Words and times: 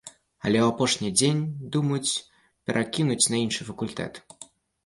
Але 0.45 0.59
ў 0.61 0.67
апошні 0.71 1.09
дзень 1.19 1.43
думаюць 1.75 2.23
перакінуць 2.71 3.29
на 3.35 3.43
іншы 3.45 3.61
факультэт. 3.69 4.13